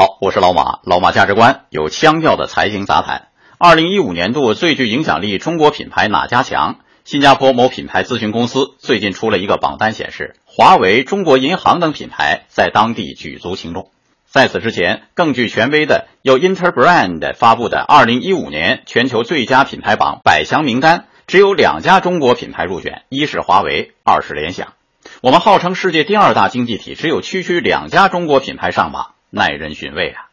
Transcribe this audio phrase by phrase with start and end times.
[0.00, 3.26] 好，我是老马，老马价值观有腔调的财经杂谈。
[3.58, 6.78] 二零一五年度最具影响力中国品牌哪家强？
[7.04, 13.90] 新加坡某品牌咨询公司最近出了一个榜单，显示华为、中国银行等品牌在当地举足轻重。
[14.24, 24.74] 在此之前，更具权威的由 Interbrand 发布的二零一五年全球最佳品牌榜百强名单，只有两家中国品牌入选，一是华为，二是联想。
[25.22, 30.28] 我们号称世界第二大经济体，只有区区两家中国品牌上榜，耐人寻味啊！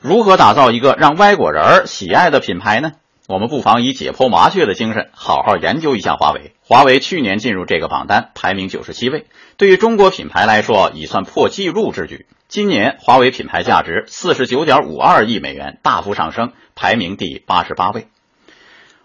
[0.00, 2.92] 如何打造一个让外国人喜爱的品牌呢？
[3.26, 6.52] 我们不妨以解剖麻雀的精神，好好研究一下华为。
[6.60, 9.26] 华为去年进入这个榜单，排名九十七位，
[9.56, 12.26] 对于中国品牌来说，已算破纪录之举。
[12.48, 18.08] 今年华为品牌价值四十九点五二亿美元，大幅上升，排名第八十八位。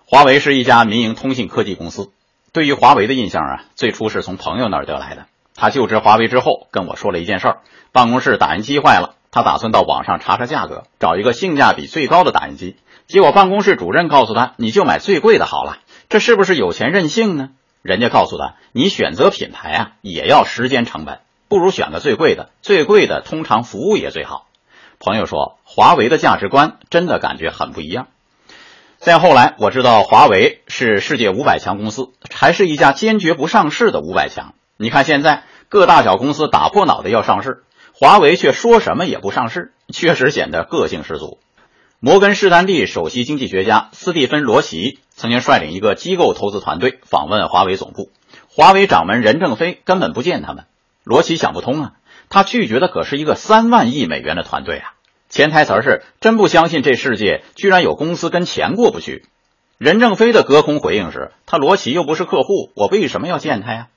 [0.05, 2.11] 华为是一家民营通信科技公司。
[2.52, 5.27] 对于华为的印象啊，最初是从朋友那儿得来的。
[5.55, 7.58] 他就职华为之后，跟我说了一件事儿：
[7.91, 12.77] 办公室打印机坏了，他打算到网上查查价格，找一个性价比最高的打印机。
[13.08, 15.77] 结果办公室主任告诉他：“你就买最贵的好了。”
[16.09, 17.49] 这是不是有钱任性呢？
[17.81, 22.49] 人家告诉他：“你选择品牌啊，也要时间成本，不如选个最贵的。
[22.61, 24.47] 最贵的通常服务也最好。”
[24.99, 28.08] 朋友说，华为的价值观真的感觉很不一样。
[28.97, 34.53] 再后来，我知道华为是世界五百强公司，还是一家坚决不上市的五百强。
[34.75, 37.64] 你看现在各大小公司打破脑袋要上市，
[38.02, 41.38] 华为却说什么也不上市，确实显得个性十足。
[42.00, 48.09] 摩根士丹利首席经济学家斯蒂芬·罗奇曾经率领一个机构投资团队访问华为总部，
[48.48, 50.64] 华为掌门任正非根本不见他们。
[51.04, 51.93] 罗奇想不通啊，
[52.30, 54.93] 他拒绝的可是一个三万亿美元的团队啊！
[55.27, 59.26] 潜台词是真不相信这世界居然有公司跟钱过不去。
[59.77, 63.88] 任正非的隔空回应是：他罗奇又不是客户，我为什么要见他呀？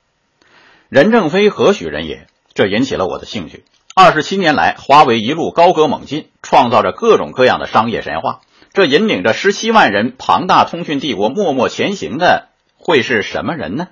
[0.89, 2.27] 任正非何许人也？
[2.53, 3.63] 这引起了我的兴趣。
[3.95, 8.39] 二十七年来，华为一路高歌猛进，创造着各种各样的商业神话。
[8.73, 13.89] 这引领着十七万人庞大通讯帝国默默前行的会是什么人呢？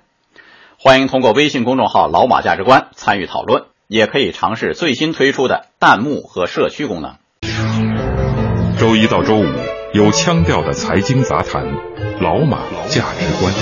[0.76, 7.14] 欢迎通过微信公众号“老马价值观”参与讨论，也可以尝试最新推出的弹幕和社区功能。
[8.80, 9.46] 周一到周五
[9.94, 11.64] 有腔调的财经杂谈，
[12.20, 12.58] 老马
[12.88, 13.54] 价值观。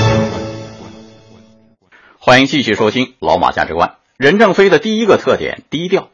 [2.19, 3.91] 欢迎继续收听《老马价值观》。
[4.17, 6.09] 任正非的第一个特点：低调。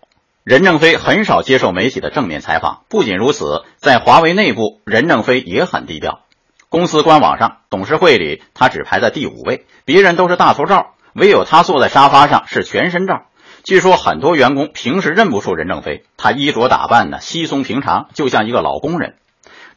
[0.47, 2.83] 任正非很少接受媒体的正面采访。
[2.89, 6.21] 不仅如此，在华为内部，任正非也很低调。
[6.69, 13.23] 公司官网上，董事会里他只排在第五位，别人都是大头照，唯有他坐在沙发上是全身照。
[13.65, 19.17] 据说很多员工平时认不出任正非，他衣着打扮呢稀松平常，就像一个老工人。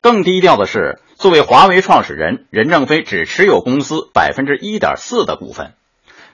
[0.02, 5.74] 更低调的是，作为华为创始人，任正非只持有公司百分之一点四的股份。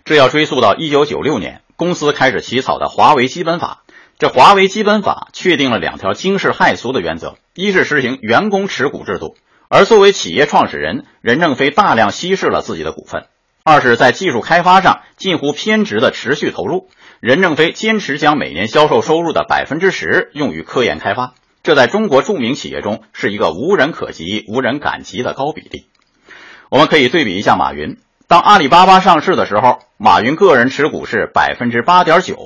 [0.03, 3.83] 这要追溯到一九九六年，公司开始起草的华为基本法。
[4.17, 9.35] 这华为基本法确定了两条惊世骇俗的原则：一是实行员工持股制度，
[9.67, 13.23] 而作为企业创始人，任正非大量稀释了自己的股份；
[13.65, 16.87] 二是，在技术开发上近乎偏执的持续投入。
[17.19, 25.87] 任正非坚持将每年销售收入的百分之十用于科研开发，这在中国著名企业中是一个无人可及、无人敢及的高比例。
[26.69, 27.97] 我们可以对比一下马云，
[28.27, 32.37] 当阿里巴巴上市的时候，马云个人持股是百分之八点九。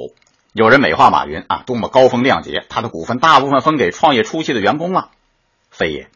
[0.54, 5.10] 有人美化马云啊，多么高风亮节，他的股份大部分分给创业初期的员工了。
[5.70, 6.08] 非也，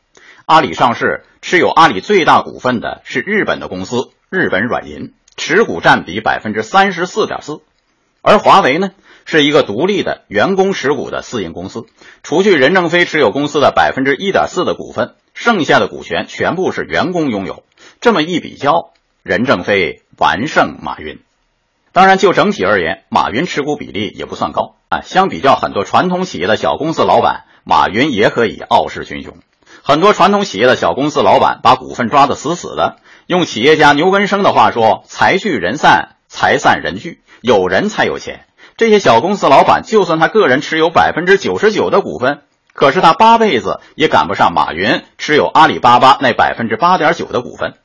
[0.48, 7.62] 阿里上市持有阿里最大股份的是日本的公司日本软银，持股占比百分之三十四点四。
[8.24, 8.92] 而华为呢，
[9.26, 11.86] 是一个独立的员工持股的私营公司，
[12.24, 17.64] 除去任正非持有公司的百分之一点四的股份，剩下的股权全部是员工拥有。
[18.02, 21.20] 这么一比较，任正非完胜马云。
[21.94, 25.02] 当然，就整体而言，马云持股比例也不算高啊。
[25.02, 29.38] 相比较很多传统企业的小公司老板，马云也可以傲视群雄。
[29.84, 32.96] 很多传统企业的小公司老板把股份抓得死死的。
[33.28, 42.42] 用企业家牛根生的话说：“财聚人散，财散人聚，有人才有钱。”这些小公司老板，就算他个人持有百分之九十九的股份，
[42.74, 47.76] 可是他八辈子也赶不上马云持有阿里巴巴那百分之八点九的股份。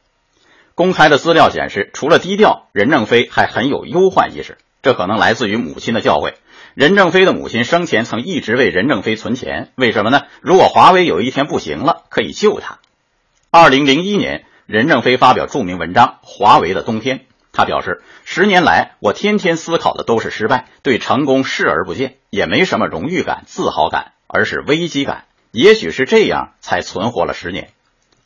[0.78, 4.58] 公开的资料显示，除了低调，任正非还很有忧患意识。
[4.80, 6.34] 这可能来自于母亲的教诲。
[6.75, 10.26] 任正非的母亲生前曾一直为任正非存钱，为什么呢？
[10.40, 12.78] 如果华为有一天不行了，可以救他。
[13.50, 17.19] 二零零一年，任正非发表著名文章《华为的冬天》，
[17.52, 25.25] 他表示：十年来，我天天思考的都是失败，对成功视而不见，也没什么荣誉感、自豪感，而是危机感。
[25.50, 27.70] 也许是这样，才存活了十年。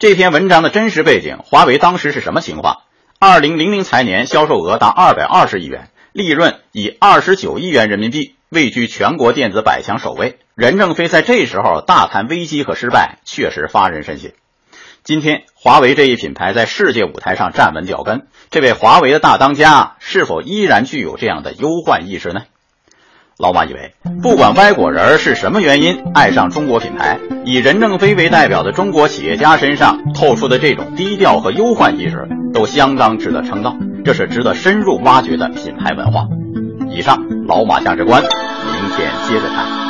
[0.03, 2.79] 这篇文章的真实背景，华为当时是什么情况？
[3.21, 8.35] 二零零零财年销售额达二百二十亿元，利润以二十九亿元人民币。
[8.49, 14.33] 位居全国电子百强首位，任正非在这时候大谈危机和失败，确实发人深省。
[15.05, 22.43] 今天，华为这一品牌在世界舞台上站稳脚跟，这位华为的大当家是否依然具有这样的忧患意识呢？
[23.43, 23.93] 老马以为，
[24.23, 33.77] 不管外国人是什么原因爱上中国品牌，以任正非为代表的中国企业家身上透出的这种低调和忧患意识，都相当值得称道。
[34.05, 36.29] 这是值得深入挖掘的品牌文化。
[36.89, 37.19] 以上
[37.49, 39.82] 老马价值观，明天接着谈。